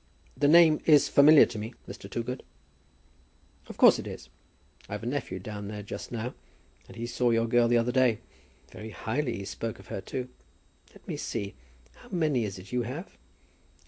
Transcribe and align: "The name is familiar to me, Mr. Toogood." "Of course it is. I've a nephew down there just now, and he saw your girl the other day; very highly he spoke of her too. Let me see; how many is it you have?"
"The 0.35 0.47
name 0.47 0.79
is 0.85 1.07
familiar 1.09 1.45
to 1.45 1.59
me, 1.59 1.75
Mr. 1.87 2.09
Toogood." 2.09 2.41
"Of 3.67 3.77
course 3.77 3.99
it 3.99 4.07
is. 4.07 4.29
I've 4.89 5.03
a 5.03 5.05
nephew 5.05 5.37
down 5.37 5.67
there 5.67 5.83
just 5.83 6.11
now, 6.11 6.33
and 6.87 6.97
he 6.97 7.05
saw 7.05 7.29
your 7.29 7.45
girl 7.45 7.67
the 7.67 7.77
other 7.77 7.91
day; 7.91 8.17
very 8.71 8.89
highly 8.89 9.37
he 9.37 9.45
spoke 9.45 9.77
of 9.77 9.89
her 9.89 10.01
too. 10.01 10.29
Let 10.89 11.07
me 11.07 11.17
see; 11.17 11.53
how 11.97 12.09
many 12.09 12.45
is 12.45 12.57
it 12.57 12.71
you 12.71 12.81
have?" 12.81 13.15